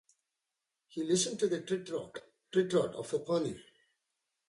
He 0.87 1.03
listened 1.03 1.37
to 1.41 1.47
the 1.47 1.61
trit-trot, 1.61 2.17
trit-trot 2.51 2.95
of 2.95 3.13
a 3.13 3.19
pony. 3.19 3.59